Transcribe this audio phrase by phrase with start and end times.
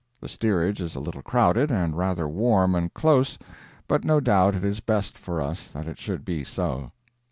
[0.19, 3.37] The steerage is a little crowded, and rather warm and close,
[3.87, 6.91] but no doubt it is best for us that it should be so.